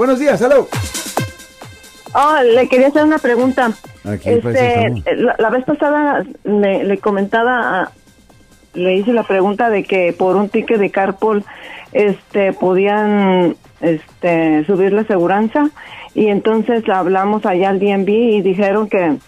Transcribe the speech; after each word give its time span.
Buenos 0.00 0.18
días, 0.18 0.40
hello. 0.40 0.66
Oh, 2.14 2.36
le 2.42 2.66
quería 2.70 2.86
hacer 2.88 3.04
una 3.04 3.18
pregunta. 3.18 3.66
Aquí, 4.02 4.30
pues, 4.40 4.56
Este, 4.56 4.86
estamos. 4.86 5.04
la, 5.14 5.36
la 5.38 5.50
vez 5.50 5.62
pasada 5.66 6.24
le, 6.42 6.84
le 6.84 6.96
comentaba, 6.96 7.90
le 8.72 8.94
hice 8.96 9.12
la 9.12 9.24
pregunta 9.24 9.68
de 9.68 9.84
que 9.84 10.14
por 10.18 10.36
un 10.36 10.48
ticket 10.48 10.78
de 10.78 10.90
carpool 10.90 11.44
este, 11.92 12.54
podían 12.54 13.56
este, 13.82 14.64
subir 14.64 14.94
la 14.94 15.02
aseguranza 15.02 15.68
y 16.14 16.28
entonces 16.28 16.82
hablamos 16.88 17.44
allá 17.44 17.68
al 17.68 17.78
DMV 17.78 18.08
y 18.08 18.40
dijeron 18.40 18.88
que, 18.88 19.18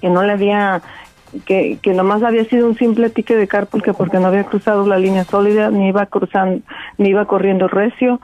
que 0.00 0.08
no 0.08 0.22
le 0.22 0.30
había, 0.34 0.82
que, 1.46 1.80
que 1.82 1.94
nomás 1.94 2.22
había 2.22 2.44
sido 2.44 2.68
un 2.68 2.78
simple 2.78 3.10
ticket 3.10 3.38
de 3.38 3.48
carpool 3.48 3.82
que 3.82 3.92
porque 3.92 4.20
no 4.20 4.28
había 4.28 4.44
cruzado 4.44 4.86
la 4.86 5.00
línea 5.00 5.24
sólida, 5.24 5.72
ni 5.72 5.88
iba 5.88 6.06
cruzando, 6.06 6.62
ni 6.96 7.08
iba 7.08 7.24
corriendo 7.24 7.66
recio 7.66 8.20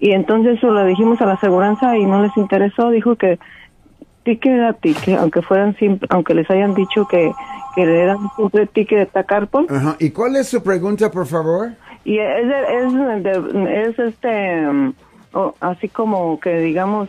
y 0.00 0.12
entonces 0.12 0.58
eso 0.58 0.70
lo 0.70 0.84
dijimos 0.84 1.20
a 1.20 1.26
la 1.26 1.34
aseguranza 1.34 1.96
y 1.96 2.04
no 2.04 2.22
les 2.22 2.36
interesó, 2.36 2.90
dijo 2.90 3.16
que 3.16 3.38
ticket 4.24 4.52
era 4.52 4.72
ticket, 4.72 5.18
aunque 5.18 5.42
fueran 5.42 5.76
simple, 5.76 6.06
aunque 6.10 6.34
les 6.34 6.48
hayan 6.50 6.74
dicho 6.74 7.06
que, 7.06 7.32
que 7.74 7.82
era 7.82 8.16
un 8.16 8.30
simple 8.36 8.66
ticket 8.66 9.12
de 9.12 9.24
carpool 9.24 9.66
Ajá. 9.68 9.96
¿Y 9.98 10.10
cuál 10.10 10.36
es 10.36 10.48
su 10.48 10.62
pregunta, 10.62 11.10
por 11.10 11.26
favor? 11.26 11.72
y 12.04 12.18
es, 12.18 12.46
es, 12.46 12.94
es 13.68 13.98
este, 13.98 14.66
um, 14.66 14.94
oh, 15.34 15.54
así 15.60 15.88
como 15.88 16.40
que 16.40 16.58
digamos, 16.58 17.08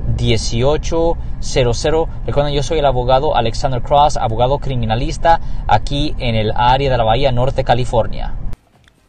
1-800-530-1800. 0.21 2.07
Recuerden, 2.25 2.53
yo 2.53 2.63
soy 2.63 2.79
el 2.79 2.85
abogado 2.85 3.35
Alexander 3.35 3.81
Cross, 3.81 4.17
abogado 4.17 4.59
criminalista 4.59 5.39
aquí 5.67 6.13
en 6.19 6.35
el 6.35 6.51
área 6.55 6.91
de 6.91 6.97
la 6.97 7.03
Bahía 7.03 7.31
Norte, 7.31 7.63
California. 7.63 8.33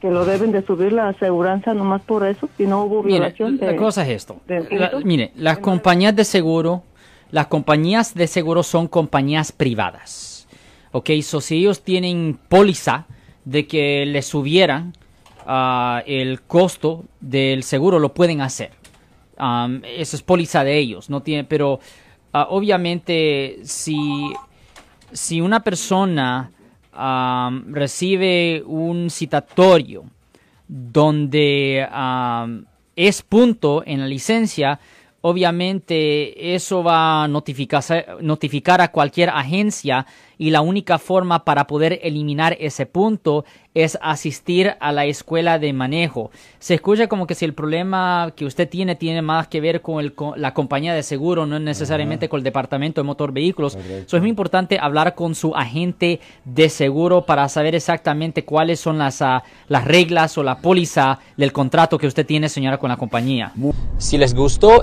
que 0.00 0.10
lo 0.10 0.24
deben 0.24 0.50
de 0.50 0.62
subir 0.66 0.92
la 0.92 1.08
aseguranza 1.10 1.74
nomás 1.74 2.02
por 2.02 2.26
eso, 2.26 2.48
si 2.56 2.66
no 2.66 2.82
hubo 2.84 3.02
Mire, 3.04 3.18
violación 3.20 3.56
de... 3.56 3.66
la 3.66 3.76
cosa 3.76 4.02
es 4.02 4.08
esto. 4.08 4.36
de 4.48 4.58
La- 4.60 4.66
delitos. 4.88 5.04
mire, 5.04 5.30
las 5.36 5.58
compañías 5.58 6.16
de 6.16 6.24
seguro, 6.24 6.82
las 7.30 7.46
compañías 7.46 8.12
de 8.14 8.26
seguro 8.26 8.64
son 8.64 8.88
compañías 8.88 9.52
privadas. 9.52 10.48
Ok, 10.90 11.10
so 11.22 11.40
si 11.40 11.58
ellos 11.58 11.82
tienen 11.82 12.36
póliza 12.48 13.06
de 13.44 13.66
que 13.68 14.04
les 14.04 14.26
subieran 14.26 14.92
ah, 15.46 16.02
el 16.06 16.42
costo 16.42 17.04
del 17.20 17.62
seguro, 17.62 18.00
lo 18.00 18.12
pueden 18.12 18.40
hacer. 18.40 18.72
Eso 19.82 20.16
es 20.16 20.22
póliza 20.22 20.64
de 20.64 20.78
ellos, 20.78 21.10
no 21.10 21.22
tiene, 21.22 21.44
pero 21.44 21.80
ah, 22.32 22.46
obviamente 22.50 23.58
si 23.64 24.32
si 25.12 25.40
una 25.40 25.60
persona 25.60 26.50
recibe 27.68 28.62
un 28.66 29.08
citatorio 29.10 30.04
donde 30.68 31.86
es 32.96 33.22
punto 33.22 33.82
en 33.86 34.00
la 34.00 34.06
licencia, 34.06 34.78
obviamente 35.22 36.54
eso 36.54 36.82
va 36.82 37.24
a 37.24 37.28
notificar, 37.28 38.18
notificar 38.20 38.80
a 38.80 38.92
cualquier 38.92 39.30
agencia 39.30 40.06
y 40.42 40.50
la 40.50 40.60
única 40.60 40.98
forma 40.98 41.44
para 41.44 41.66
poder 41.68 42.00
eliminar 42.02 42.56
ese 42.58 42.84
punto 42.84 43.44
es 43.74 43.96
asistir 44.02 44.74
a 44.80 44.92
la 44.92 45.06
escuela 45.06 45.58
de 45.58 45.72
manejo. 45.72 46.30
Se 46.58 46.74
escucha 46.74 47.06
como 47.06 47.26
que 47.26 47.34
si 47.34 47.44
el 47.44 47.54
problema 47.54 48.32
que 48.36 48.44
usted 48.44 48.68
tiene 48.68 48.96
tiene 48.96 49.22
más 49.22 49.48
que 49.48 49.60
ver 49.60 49.80
con, 49.80 50.00
el, 50.00 50.14
con 50.14 50.38
la 50.40 50.52
compañía 50.52 50.94
de 50.94 51.02
seguro, 51.02 51.46
no 51.46 51.58
necesariamente 51.58 52.28
con 52.28 52.38
el 52.38 52.44
departamento 52.44 53.00
de 53.00 53.06
motor 53.06 53.32
vehículos. 53.32 53.78
So, 54.06 54.16
es 54.16 54.20
muy 54.20 54.30
importante 54.30 54.78
hablar 54.80 55.14
con 55.14 55.34
su 55.34 55.54
agente 55.54 56.20
de 56.44 56.68
seguro 56.68 57.24
para 57.24 57.48
saber 57.48 57.74
exactamente 57.74 58.44
cuáles 58.44 58.80
son 58.80 58.98
las, 58.98 59.22
ah, 59.22 59.44
las 59.68 59.84
reglas 59.84 60.36
o 60.36 60.42
la 60.42 60.58
póliza 60.58 61.20
del 61.36 61.52
contrato 61.52 61.98
que 61.98 62.06
usted 62.06 62.26
tiene, 62.26 62.48
señora, 62.48 62.78
con 62.78 62.90
la 62.90 62.96
compañía. 62.96 63.52
Si 63.96 64.18
les 64.18 64.34
gustó 64.34 64.82